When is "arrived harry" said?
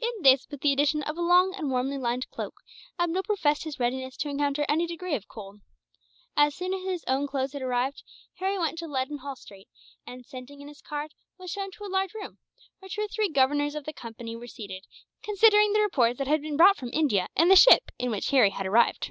7.62-8.56